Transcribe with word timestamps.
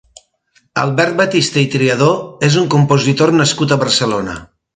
Albert 0.83 1.19
Batiste 1.19 1.61
i 1.63 1.67
Triadó 1.75 2.07
és 2.49 2.57
un 2.63 2.67
compositor 2.75 3.35
nascut 3.45 3.77
a 3.77 3.79
Barcelona. 3.87 4.37